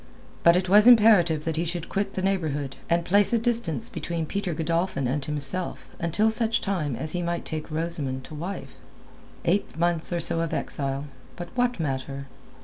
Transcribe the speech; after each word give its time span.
But 0.41 0.55
it 0.55 0.67
was 0.67 0.87
imperative 0.87 1.45
that 1.45 1.57
he 1.57 1.63
should 1.63 1.87
quit 1.87 2.15
the 2.15 2.23
neighbourhood, 2.23 2.75
and 2.89 3.05
place 3.05 3.33
a 3.33 3.37
distance 3.37 3.87
between 3.87 4.25
Peter 4.25 4.55
Godolphin 4.55 5.07
and 5.07 5.23
himself 5.23 5.89
until 5.99 6.31
such 6.31 6.59
time 6.59 6.95
as 6.95 7.11
he 7.11 7.21
might 7.21 7.45
take 7.45 7.69
Rosamund 7.69 8.23
to 8.23 8.33
wife. 8.33 8.77
Eight 9.45 9.77
months 9.77 10.11
or 10.11 10.19
so 10.19 10.41
of 10.41 10.55
exile; 10.55 11.05
but 11.35 11.49
what 11.53 11.79
matter? 11.79 12.25